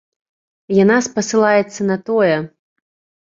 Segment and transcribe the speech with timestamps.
[0.83, 2.35] Яна спасылаецца на тое,.